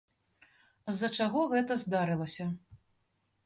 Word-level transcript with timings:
З-за 0.93 1.11
чаго 1.19 1.45
гэта 1.53 1.79
здарылася? 1.85 2.51